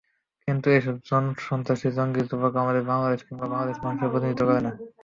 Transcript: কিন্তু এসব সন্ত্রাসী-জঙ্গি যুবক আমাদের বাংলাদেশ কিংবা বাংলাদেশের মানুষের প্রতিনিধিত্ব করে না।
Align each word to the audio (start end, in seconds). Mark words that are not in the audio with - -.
কিন্তু 0.47 0.67
এসব 0.71 0.95
সন্ত্রাসী-জঙ্গি 1.47 2.21
যুবক 2.29 2.53
আমাদের 2.55 2.83
বাংলাদেশ 2.91 3.21
কিংবা 3.27 3.45
বাংলাদেশের 3.45 3.83
মানুষের 3.85 4.11
প্রতিনিধিত্ব 4.11 4.43
করে 4.47 4.61
না। 4.61 4.71